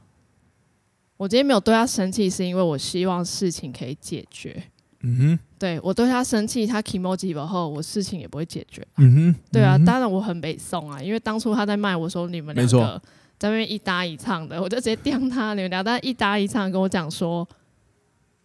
[1.18, 4.64] 我今天没有对他生气，是因为我希望事情可以解决。
[5.04, 8.86] 嗯哼，对我对他生气，他 kimoji 后，我事情也不会解决。
[8.98, 13.02] 嗯哼，对啊，当然我很北宋啊，因为当初他在卖，我说你们两个。
[13.40, 17.44] 在那边一搭一唱的，我就直接刁他，你们俩，但一搭一唱跟我讲说，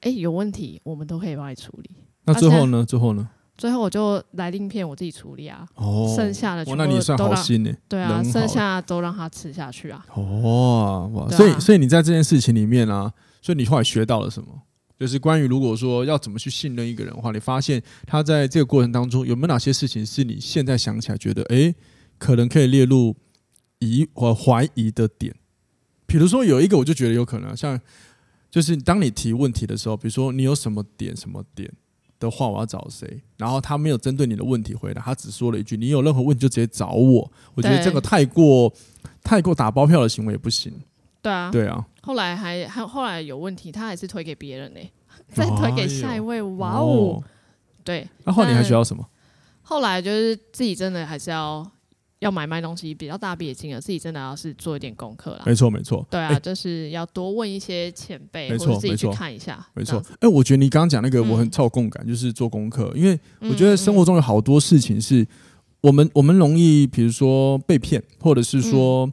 [0.00, 1.90] 哎、欸，有问题，我们都可以帮你处理。
[2.24, 2.82] 那最后呢？
[2.82, 3.28] 最后呢？
[3.56, 5.66] 最后我就来令片我自己处理啊。
[5.74, 6.12] 哦。
[6.16, 7.72] 剩下的全部都让，那你算好心呢？
[7.88, 10.04] 对啊，剩下都让他吃下去啊。
[10.14, 14.48] 哦哇，所以所以你在这件事情里面啊，所以你后来学到了什么？
[14.98, 21.74] 就是关于如果说要怎么去信任一个人的话，你发现他在这个过程当中有没有哪些事情是你现在想起来觉得，哎、欸，
[22.18, 23.14] 可能可以列入。
[23.78, 25.36] 疑或怀疑的点，
[26.06, 27.78] 比如说有一个，我就觉得有可能，像
[28.50, 31.70] 就是当你提问题的时候，比如说你有什么点什么点
[32.18, 33.20] 的话，我要找谁？
[33.36, 38.72] 然后他没有针对你的问题回答，他只说了一句：“你有任何问题就直接找我。”我觉得这个太过
[39.22, 40.72] 太过打包票的行为也不行。
[41.22, 41.86] 对啊，对啊。
[42.02, 44.80] 后来还还后来有问题，他还是推给别人呢，
[45.34, 46.40] 再推给下一位。
[46.42, 47.22] 哇哦！
[47.84, 48.08] 对。
[48.24, 49.06] 那后来你还学到什么？
[49.62, 51.68] 后来就是自己真的还是要
[52.20, 55.42] 要买卖东西比较大笔的金额，自己真的要是做一点功课啦。
[55.44, 56.06] 没错没错。
[56.10, 59.66] 对啊，欸、就是要多问一些前辈，或者自己去看一下。
[59.74, 60.02] 没错。
[60.12, 65.26] 哎、欸，我觉得你刚刚讲那个我很超有共感，嗯、就是做功课，因为我觉得生活中有好多事情是
[65.82, 69.06] 我们、嗯、我们容易，比如说被骗，或者是说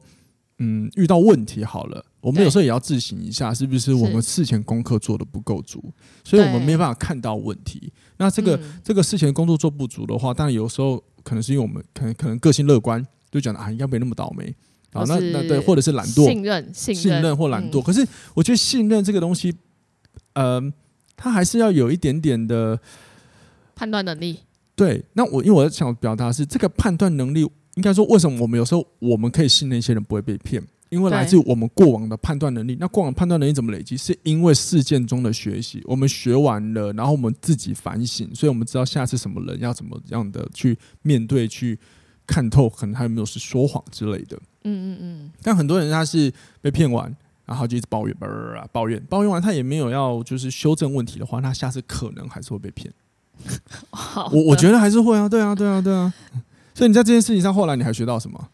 [0.59, 2.05] 嗯，嗯遇到问题好了。
[2.23, 5.83] 我们有时候也要自省一下，是不是我们事前功课做的不够足，
[6.23, 7.91] 所以我们没办法看到问题。
[8.15, 14.55] 那这个、嗯、这个事前工作做不足的话，当然有时候可能是因为我们可能可能个性乐观，就讲啊应该没那么倒霉
[14.93, 15.03] 啊。
[15.05, 17.81] 那那对，或者是懒惰、信任、信任，或懒惰。
[17.81, 19.53] 嗯、可是我觉得信任这个东西，
[20.31, 20.62] 呃，
[21.17, 22.79] 它还是要有一点点的
[23.75, 24.38] 判断能力。
[24.77, 27.41] 对，那我因为我想表达的是这个判断能力，
[27.75, 30.65] 应该说为什么我们有时候我们可以信任一些人不会被骗。
[30.93, 33.97] 因为来自于我们过往的判断能力，那过往判断能力怎么累积？
[33.97, 41.79] 是因为事件中的学习，我们学完了，然后我们自己反省，所以我们知道下次什么人要怎么样的去面对，去
[42.27, 44.38] 看透，可能还有没有是说谎之类的。
[44.65, 45.32] 嗯嗯嗯。
[45.41, 47.12] 但很多人他是被骗完，
[47.45, 48.15] 然后就一直抱怨，
[48.71, 52.93] 抱怨，抱怨完他也没有要就是修正问题的话，那下次可能还是会被骗。
[54.32, 56.13] 我我觉得还是会啊，对啊，对啊，对啊。
[56.75, 58.49] 所以你在这件事情上，后来你还学到什么？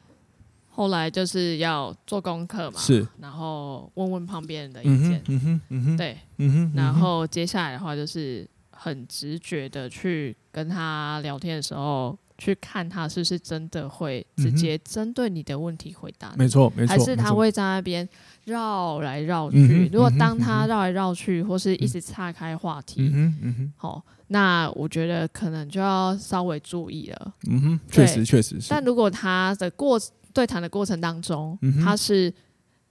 [0.80, 18.08] 后来就是要做功课嘛，是，然后问问旁边人的意见，嗯哼，嗯哼，对，嗯哼，然后接下来的话就是很直觉的去跟他聊天的时候，去看他是不是真的会直接针对你的问题回答，没错，没错，还是他会在那边
[18.46, 19.89] 绕来绕去。
[19.92, 27.34] 如果当他绕来绕去，或是一直岔开话题，嗯哼，好，那我觉得可能就要稍微注意了。
[27.50, 28.70] 嗯哼，确实，确实是。
[28.70, 30.00] 但如果他的过
[30.39, 32.34] 对谈的过程当中，嗯、他是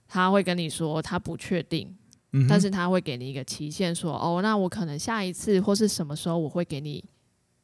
[0.07, 1.91] 他会跟你说他不确定，
[2.33, 7.03] 嗯、但是他会给你一个期限说，说哦，那我可能下一次或是什么时候我会给你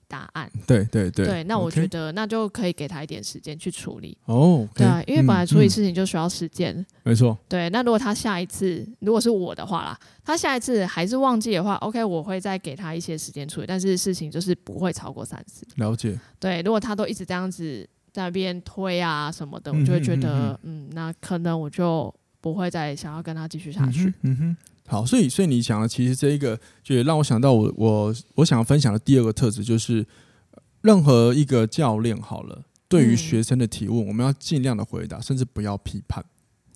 [0.08, 0.52] 答案。
[0.66, 4.18] 对对对，对，那我觉得那就可以给他一点时间去处理。
[4.26, 6.84] 哦，okay, 对啊，因为本来处理事情就需要时间。
[7.04, 7.38] 没错。
[7.48, 15.64] 对，那如果他下一次如果是我的话啦，他下一次还是忘记的话，OK，我会再给他一些时间处理，但是事情就是不会超过三次。
[15.76, 16.20] 了解。
[16.40, 17.88] 对，如果他都一直这样子。
[18.16, 24.14] 在那边推啊什么的，我就会觉得，嗯，那可能我就不会再想要跟他继续下去。
[24.22, 30.06] 嗯哼，好，所以，所以你讲的其实这一个，就也让我想到我我我想要分享的第二个特质，就是
[30.82, 36.24] 任何一个教练好了，对于学生的提问，嗯、我们要尽量的回答，甚至不要批判。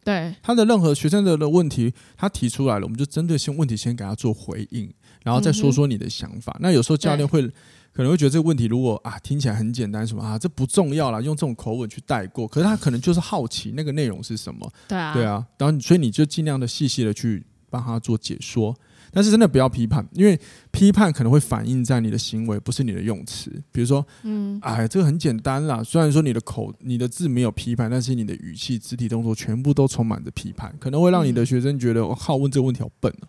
[0.04, 6.52] 对他的任何学生的的问题，他提出来了，我们就针对性问题先给他做回应，然后再说说你的想法。
[6.56, 7.50] 嗯、那有时候教练会。
[7.92, 12.48] 可能会觉得这个问题如果啊听起来很简单什么啊，这不重要啦，用这种口吻去带过。
[12.48, 15.46] 可是他可能就是好奇那个内容是什么，对啊，对啊。
[15.58, 18.76] 然后所以你就尽量的细细的去帮他做解说，
[19.12, 20.40] 但是真的不要批判，因为
[20.72, 23.52] 批判可能会反映在你的行为，不是你的用词。
[23.72, 25.84] 比如说，嗯，哎，这个很简单啦。
[25.84, 33.28] 虽然说你的口、你的字没有批判，但是你的语气、肢体动作全部都充满着批判，可能会让你的学生觉得我靠，问这个问题好笨啊。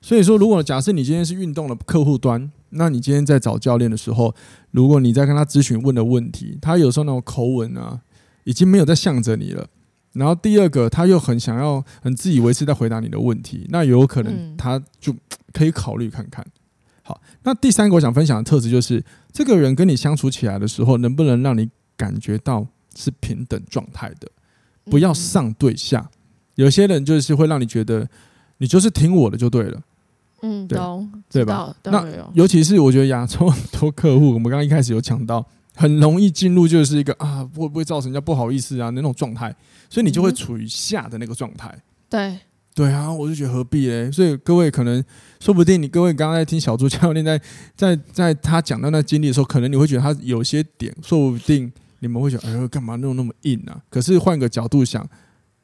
[0.00, 4.34] 所以说，如果假设你今天是运动的客户端，那你今天在找教练的时候，
[4.70, 8.00] 如果你在跟他咨询问的问题，他有时候那种口吻啊，
[8.44, 9.66] 已经没有在向着你了。
[10.12, 15.14] 然后第二个，他又很想要很自以为是在回答你的问题，那有可能他就
[15.52, 16.44] 可以考虑看看。
[17.02, 24.28] 好，那第三个我想分享的特质就是，这个人跟你相处起来的时候，能不能让你感觉到是平等状态的，
[24.84, 26.08] 不要上对下。
[26.54, 28.08] 有些人就是会让你觉得
[28.58, 29.82] 你就是听我的就对了。
[30.46, 30.78] 嗯，对，
[31.30, 31.74] 对吧？
[31.84, 35.42] 那尤其是我觉得亚洲很多客户，我们刚刚一开始有讲到，
[35.74, 39.54] 很容易进入就是一个啊，会不会造成人家不好意思啊那种状态，
[39.88, 41.74] 所以你就会处于下的那个状态。
[42.10, 42.38] 对，
[42.74, 44.12] 对啊，我就觉得何必嘞？
[44.12, 45.02] 所以各位可能
[45.40, 47.40] 说不定你各位刚刚在听小朱教练在
[47.74, 53.80] 在在他讲到那经历的时候，可能你会觉得他有些点，说不定你们会觉得，哎呦，干嘛弄那么硬啊？
[53.88, 55.08] 可是换个角度想，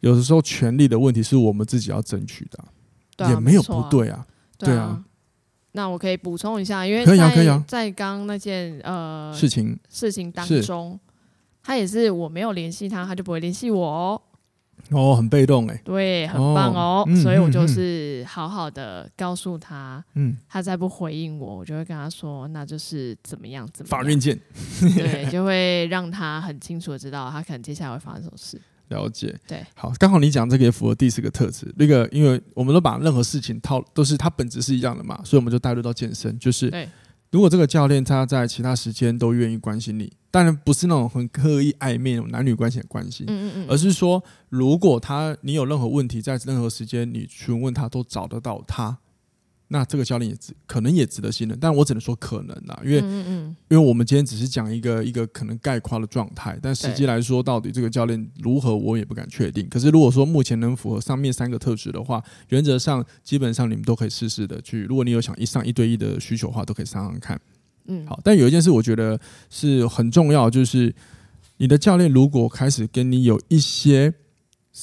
[0.01, 4.25] 有的时候权力的问题是我们自己要争取的，也没有不对啊。
[4.67, 5.03] 对啊，
[5.73, 9.79] 那我可以补充一下，因为可以啊，可以啊，在刚那件呃事情。
[9.89, 10.99] 事情当中，
[11.63, 14.23] 他也是我没有联系他，他就不会联系我哦。
[14.91, 24.37] 哦，很被动哎，对，很棒哦，所以我就是好好的告诉他，嗯，他再不回应我，我就会跟他说，那就是怎么样怎么样，法院见，
[24.97, 28.61] 对，就会让他很清楚的知道他可能接下来会发生什么事。
[28.91, 31.73] 了解，对，好，刚好你讲这个也符合第四个特质。
[31.77, 36.39] 那个，因为我们都把任何事情套都是它本质是一样的嘛，所以我们就带入到健身。
[36.39, 36.71] 就是，
[37.31, 48.99] 如果这个教练他在其他时间都愿意关心你，当然不是那种很刻意暧昧那种男女关系的关心，嗯嗯嗯，而是说，如果他你有任何问题，在任何时间你询问他都找得到他，
[49.73, 59.69] 那这个教练也值，可能也值得信任，但我只能说可能啦，因为，嗯嗯，因为我们今天只是讲一个一个可能概括的状态，但实际来说，到底这个教练如何，我也不敢确定。
[59.69, 64.83] 可是如果说目前能符合上面三个特质的话，原则上基本上你们都可以试试的去。
[64.83, 67.41] 如果你有想一上一对一的需求的话，都可以上上看。
[67.87, 68.21] 嗯，好。
[68.25, 70.93] 但有一件事我觉得是很重要，就是
[71.59, 74.13] 你的教练如果开始跟你有一些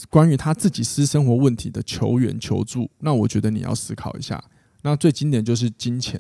[0.10, 4.42] 关于他自己私生活问题的求援求助，那我觉得你要思考一下。
[4.90, 6.18] 那最经典就是金钱，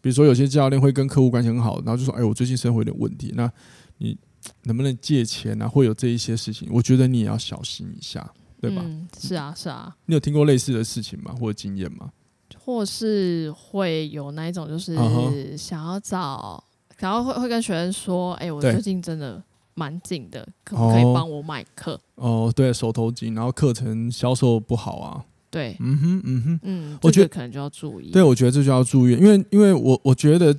[0.00, 3.50] 比如说有些教练会跟客户关系很好，然后就说：“哎，我最近生活有点问题，那
[3.96, 4.16] 你
[4.62, 8.82] 能不能借钱啊？”会有这一些事情，我觉得你也要小心一下，对吧？
[8.84, 9.92] 嗯，是啊，是啊。
[10.06, 11.34] 你有听过类似的事情吗？
[11.40, 12.12] 或者经验吗？
[12.56, 16.62] 或是会有那一种，就是想要找，
[16.98, 19.42] 然后会会跟学生说：“哎，我最近真的
[19.74, 25.24] 蛮紧的，可不可以帮我买课？”哦，对，手头紧，然后课程销售不好啊。
[25.50, 28.10] 对，嗯哼，嗯哼，嗯，我觉得可能就要注意。
[28.10, 30.54] 对，我觉得这就要注意，因为因为我我觉得，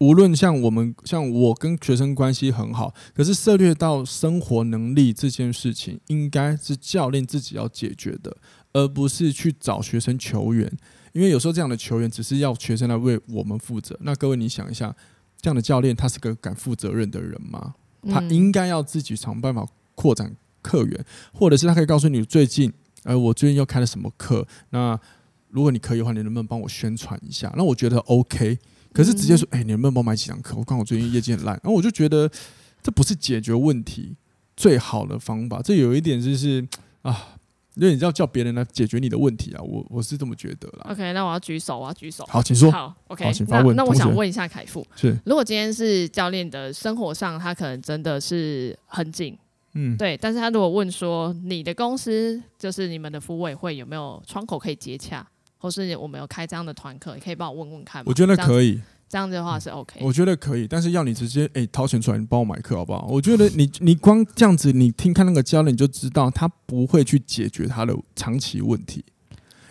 [0.00, 8.36] 无论像我们像我跟学生关系很好，可是涉猎到生活能力这件事情，应该是教练自己要解决的，
[8.72, 10.70] 而不是去找学生求援。
[11.12, 13.96] 因为有时候这样的球员只是要学生来为我们负责。
[14.00, 14.92] 那各位，你想一下，
[15.40, 17.74] 这样的教练他是个敢负责任的人吗？
[18.10, 22.72] 他应该要自己想办法扩展客源，或者是他可以告诉你最近。
[23.04, 24.46] 呃，我最近又开了什么课？
[24.70, 24.98] 那
[25.50, 27.52] 如果你可以的话，你能不能帮我宣传一下？
[27.56, 28.58] 那我觉得 OK。
[28.92, 30.54] 可是直接说，哎、欸，你能不能帮我买几堂课？
[30.56, 32.30] 我看我最近业绩很烂，然后我就觉得
[32.82, 34.14] 这不是解决问题
[34.56, 35.60] 最好的方法。
[35.62, 36.64] 这有一点就是
[37.02, 37.36] 啊，
[37.74, 40.86] 因为你要叫别人来解决你的问题啊，我我是这么觉得啦。
[40.90, 42.24] OK，那我要举手，我要举手。
[42.28, 42.70] 好，请说。
[42.70, 43.74] 好，OK，好请发问。
[43.74, 49.36] 那，那我想问一下凯富，是如果今天是教练的生活上，他可能真的是很紧。
[49.74, 55.26] 嗯，对，但是他如果问说，你的公司就是你们的福委会有没有窗口可以接洽，
[55.58, 58.04] 或是我们有开这样的团课，你可以帮我问问看吗？
[58.06, 59.98] 我觉得可以，这样子的话是 OK。
[60.00, 63.08] 我觉得可以，但是要你直接哎掏钱出来，你帮我买课好不好？
[63.10, 69.04] 我觉得你你光这样子，你听看那个教练你就知道他不会去解决他的长期问题，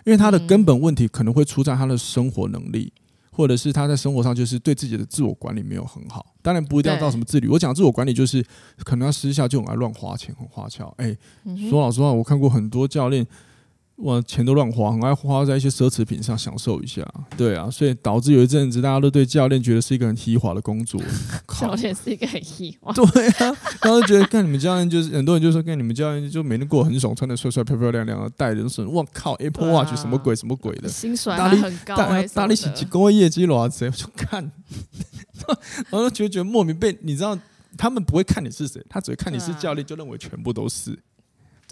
[0.04, 2.92] 因为他的根本问题可能会出在他的生活能力。
[3.34, 7.48] 或者是他在生活上就是对自己的自我管理没有很好，当然不一定要到什么自律。
[7.50, 8.46] 我讲自我管理就是
[8.86, 10.93] 可能他私下就很爱乱花钱，很花俏。
[10.98, 11.17] 哎，
[11.69, 13.28] 说老实话，我看过很多教练。
[14.04, 17.02] 哇，钱都乱花，很爱花在一些奢侈品上享受一下，
[17.38, 21.02] 对啊，所以导致有一阵子大家都对教练觉得是一个很虚华的工作。
[21.60, 31.96] 教练是一个很虚华，对啊，然后觉得看你们教练就是很多人就说看你们教练就每天过很爽，穿的帅帅漂漂亮亮的，带的是我靠 Apple Watch 什么鬼什么鬼的，薪水还很高，
[32.34, 33.89] 大力几几个月业绩多少钱？
[33.89, 34.52] 我就看，
[35.89, 37.39] 然后觉得觉得莫名被你知道，
[37.78, 41.00] 他们不会看你是谁，他只会看你是教练，就认为全部都是。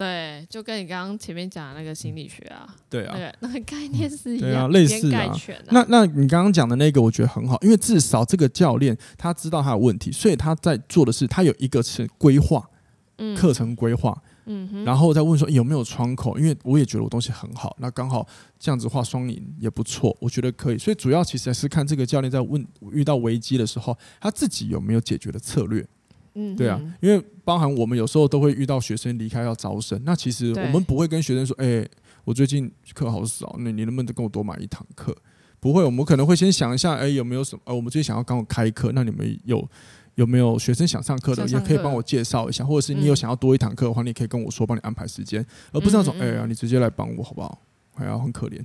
[0.02, 5.32] 对，就跟你刚刚前面讲的那个心理学啊，对啊，那个概念是一样，对啊，类似啊。
[5.70, 12.68] 那那你刚刚讲的那个，我觉得很好，因为至少这个教练他知道他有问题，所以他在做的是，他有一个是规划，
[13.18, 18.26] 嗯课程规划，嗯，然后再问说有没有窗口，因为我也觉得我东西很好，那刚好
[18.58, 20.78] 这样子画双赢也不错，我觉得可以。
[20.78, 25.86] 所以主要其实还是看这个教练在问遇到危机的时候，他自己有没有解决的策略。
[26.34, 31.90] 嗯，对啊，因为包含我们有时候都会遇到学生离开要招生，那其实我们不会跟学生说，哎、欸，
[32.24, 35.16] 我最近课好少，那你能不能跟我多买一堂课？
[35.60, 37.62] 不会，我们可能会先想一下，哎、欸，有没有什么？
[37.66, 39.68] 呃，我们最近想要刚好开课，那你们有
[40.16, 47.62] 有没有学生想上课的，也可以帮我介绍一下，或者是你有想要多一堂课的话，你可以跟我说，帮你安排时间，而不是那种，哎呀，你直接来帮我好不好？
[47.94, 48.60] 哎呀，很可怜，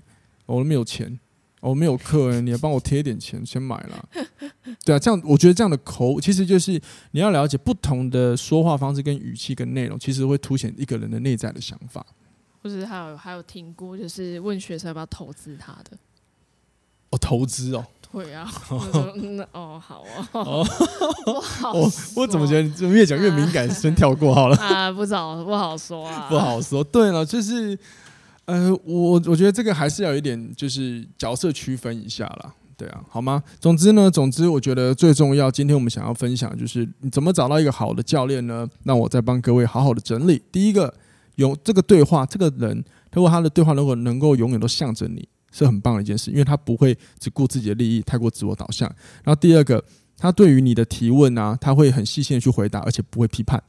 [0.45, 1.19] 我都没有钱。
[1.59, 4.09] 我、哦、没有课，你要帮我贴一点钱，先买了。
[4.85, 6.79] 对啊，这样我觉得这样的口，其实就是
[7.11, 12.05] 你要了解不同的说话方式跟语气跟内容，其实会凸显一个人的内在的想法。
[12.61, 15.97] 或者还有还有听过，就是问学生要不要投资他的。
[17.09, 17.83] 哦，投资哦。
[18.11, 18.47] 对啊。
[19.51, 20.29] 哦，好啊。
[20.33, 20.63] 哦。
[21.41, 24.55] 好 我我怎么觉得你越讲越敏感，先跳过好了。
[24.57, 26.27] 啊，不早不好说啊。
[26.29, 26.83] 不好说。
[26.83, 27.77] 对了，就是。
[28.47, 33.43] 呃，我我觉得这个还是要有一点，就是角色区分一下啦，对啊，好吗？
[33.59, 38.65] 总之呢，总之我觉得最重要，今天我们想要分享就是你怎么找到一个好的教练呢？
[38.83, 40.41] 那我再帮各位好好的整理。
[40.49, 40.93] 第一个，
[41.35, 48.87] 有这个对话，这个人如果他的对话如果能够永远都向着你，是很棒的一件事，因为他不会只顾自己的利益，太过自我导向。
[49.25, 49.83] 然后第二个，
[50.17, 53.61] 他对于你的提问啊，他会很细心的去回答，而且不会批判，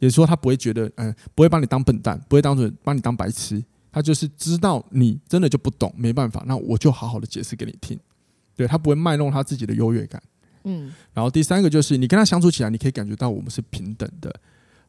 [0.00, 3.62] 也就是说他不会觉得，嗯、不会把你当笨蛋，不会当成把你当白痴。
[3.94, 7.96] 他就是知道你真的就不懂，没办法，那我就好好的解释给你听。
[8.56, 10.20] 对，他不会卖弄他自己的优越感。
[10.64, 14.34] 嗯，然后第三个就是你跟他相处起来，你可以感觉到我们是平等的。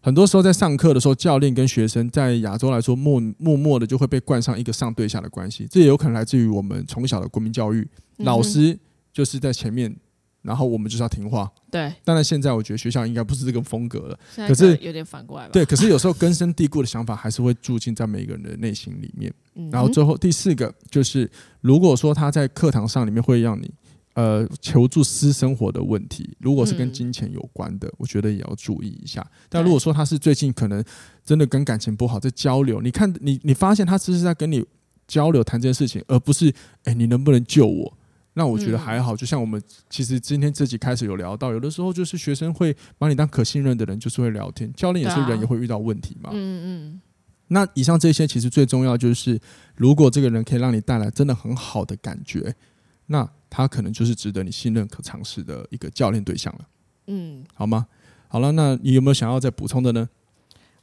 [0.02, 5.68] 很多时候在上课的时候，教练跟学生在亚洲来说，默默默的就会被冠上一个上对下的关系。
[5.70, 7.88] 这也有可能来自于我们从小的国民教育，
[8.18, 8.76] 老师
[9.14, 9.96] 就是在前面，
[10.46, 11.52] 然后我们就是要听话。
[11.72, 11.92] 对。
[12.04, 14.20] 当然，现在我觉得学校应该不是这个风格了。
[14.36, 15.50] 可是有点反过来。
[15.50, 19.34] 对，可是有时候根深蒂固的想法还是会住进在每一个人的内心里面。
[19.72, 21.30] 然后最后第四个就是，
[21.62, 23.70] 如果说他在课堂上里面会让你。
[24.16, 29.22] 呃，求助私生活的问题，如果是跟金钱有关的，嗯、我觉得也要注意一下。
[29.50, 30.82] 但如果说他是最近可能
[31.26, 34.66] 真的跟感情不好，在交流，你看你你发现他只是在跟你
[35.06, 36.48] 交流谈这件事情，而不是
[36.86, 37.98] 哎、欸，你能不能救我？
[38.36, 39.16] 那我觉得还好。
[39.16, 39.60] 就像我们
[39.90, 44.72] 其实今天这集开始有聊到，有的时候就是学生会把你当可信任的人，就是会聊天。
[44.74, 46.30] 教练也是人，也会遇到问题嘛。
[46.32, 47.02] 嗯嗯。
[47.48, 49.40] 那以上这些其实最重要就是，
[49.76, 52.56] 如果这个人可以让你带来真的很好的感觉，
[53.08, 53.28] 那。
[53.48, 56.68] 他可能就是值得你信任、可尝试的一个教练对象了。
[57.08, 57.88] 嗯，好吗？
[58.28, 60.10] 好了，那你有没有想要再补充的呢？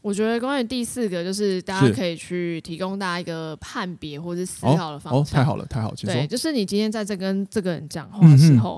[0.02, 5.22] 我觉得关于第四个，就是大家可以去提供大家一个判别或者思考的方向。
[5.22, 5.96] 哦，太好了，太好了。
[6.02, 8.76] 对，就是你今天在这跟这个人讲话的时候，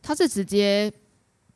[0.00, 0.90] 他是直接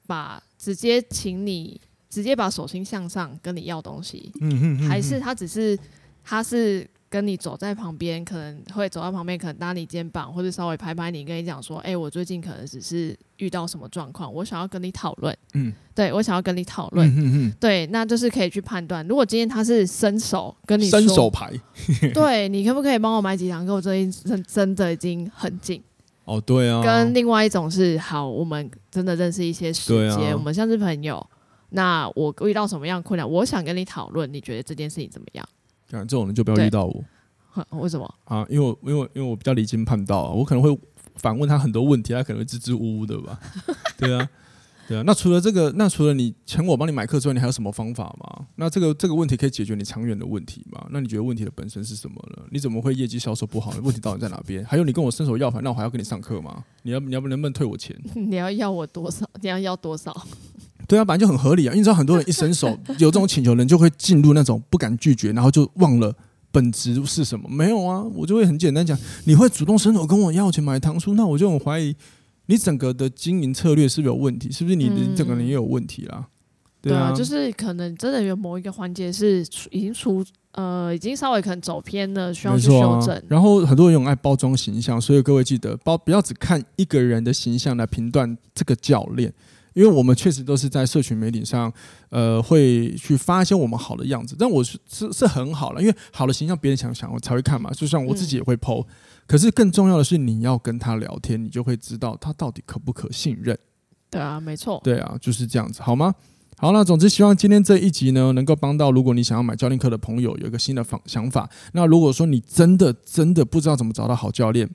[0.07, 5.79] 把直接请你直接把手心向上跟你要东西，嗯哼，还是他只是
[6.23, 6.87] 他是。
[7.15, 17.09] 跟你走在旁边，可能会走到旁边，可能搭你肩膀，或者稍微拍拍你，跟你讲说：“哎、欸，我最近可能只是遇到什么状况，我想要跟你讨论。”嗯，对，我想要跟你讨论。
[17.09, 19.07] 嗯哼哼，对，那就是可以去判断。
[19.07, 21.53] 如果今天他是伸手跟你说伸手牌，
[22.13, 23.73] 对，你可不可以帮我买几堂课？
[23.75, 25.81] 我最近真的已经很紧。
[26.25, 26.83] 哦，对啊。
[26.83, 31.25] 跟另外一种是，好，我们真的认识一些时间，啊、我们像是朋友。
[31.71, 35.49] 那我遇到什么样的困难，我想跟你讨论，你觉得这件事情怎么样？
[35.89, 37.05] 这种人就不要遇到我。
[37.81, 38.45] 为什么啊？
[38.49, 40.77] 因为我因为因为我比较离经叛道啊，我可能会
[41.15, 43.39] 反问他很多问题，他可能会支支吾吾的吧。
[43.97, 44.29] 对啊，
[44.89, 45.05] 对啊。
[45.07, 48.47] 那除了这个，那除了你请我帮你买课之外，你还有什么方法吗？
[48.57, 50.85] 那这个这个问题可以解决你长远的问题吗？
[50.91, 52.43] 那你觉得问题的本身是什么呢？
[52.51, 53.73] 你怎么会业绩销售不好？
[53.83, 54.65] 问题到底在哪边？
[54.65, 56.65] 还有你跟我伸手要饭，那我还要跟你上课吗？
[56.83, 57.97] 你要你要不能不能退我钱？
[58.17, 59.25] 你要要我多少？
[59.41, 60.13] 你要要多少？
[60.87, 61.71] 对啊，本来就很合理啊。
[61.71, 62.69] 因为你知道很多人一伸手
[62.99, 66.15] 有这种请求，人就会进入那种不敢拒绝，然后就忘了。
[66.53, 67.49] 本质是什么？
[67.49, 71.93] 没有啊，我就会很简单讲，你会主动伸手跟我要钱买糖书，那我就很怀疑
[72.47, 74.53] 你整个的经营策略是不是有问题？
[74.53, 76.29] 是不是你的整个人也有问题啦？
[76.81, 83.13] 对啊，对啊，就是可能真的有某一个环节是已经出呃，已经稍微可能走偏了，需要去修正。
[83.17, 89.33] 啊、然后很多人用爱包装形象，所以各位记得包不要只看一个人的形象来评断这个教练。
[89.75, 91.73] 因为我们确实都是在社群媒体上，
[92.09, 98.87] 呃，会去发一些我们好的样子，但我是是是很好了，因为好的形象别人想想我才会看嘛，就像我自己也会 po，
[99.27, 103.59] 可是更重要的是你要跟他聊天，你就会知道他到底可不可信任。
[104.11, 104.81] 对啊，没错。
[104.85, 106.15] 对啊，就是这样子，好吗？
[106.57, 111.51] 好，那总之希望今天这一集呢，能够帮到如果你想要买教练课的朋友有一个新的方想法。
[111.73, 114.71] 那如果说你真的真的不知道怎么找到好教练，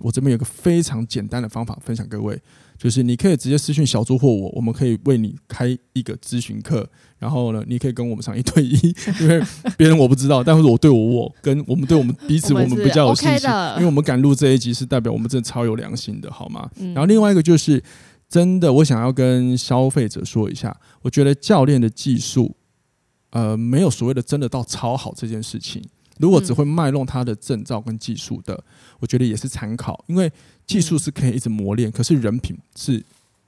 [0.00, 2.40] 我这边有个非常简单的方法分享各位。
[2.78, 6.88] 就是你可以直接私讯小猪或我，我们可以为你开一个咨询课，
[7.18, 8.72] 然后呢，你可以跟我们上一对一，
[9.20, 9.38] 因为
[9.76, 16.70] 别人我不知道，但是我对我我跟我们对我们彼此我们比较有信心，因为我们敢录这一集是代表我们真的超有良心的，好吗？
[16.94, 17.82] 然后另外一个就是
[18.30, 22.56] 真的，我想要跟消费者说一下，我觉得教练的技术，
[23.32, 25.82] 呃，没有所谓的真的到超好这件事情。
[26.20, 28.62] 如果只会卖弄他的证照跟技术的，
[28.98, 30.30] 我觉得也是参考，因为
[30.66, 33.02] 技术是可以一直磨练，可是人品是，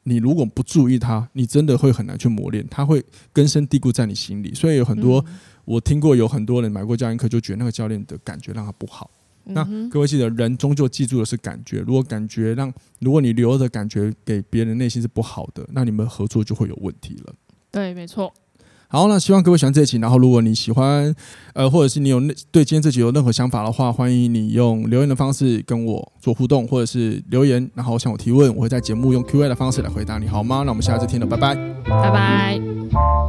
[0.05, 4.55] 你如果不注意它，你真的会很难去磨练，它会根深蒂固在你心里。
[4.55, 5.25] 所以有很多
[5.65, 9.11] 我听过，有很多人买过教练课，就觉得那个教练的感觉让他不好。
[9.45, 11.81] 那各位记得，人终究记住的是感觉。
[11.81, 17.35] 如果感觉让，如果你留的感觉给别人内心是不好的，那你们合作就会有问题了。
[17.71, 18.33] 对，没错。
[18.93, 19.97] 好，那希望各位喜欢这一集。
[19.97, 21.15] 然后，如果你喜欢，
[21.55, 22.21] 呃，或者是你有
[22.51, 30.63] 对今天这集有任何想法的话，欢迎你用留言的方式跟我做互动，或者是留言，然后向我提问，我会在节目用 Q&A 的方式来回答你，好吗？
[30.67, 31.55] 那我们下次听了，拜拜，
[31.89, 33.22] 拜拜。